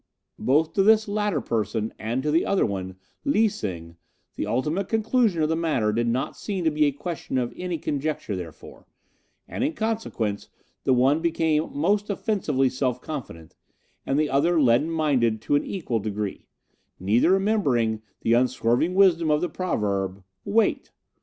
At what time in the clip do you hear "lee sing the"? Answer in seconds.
3.23-4.47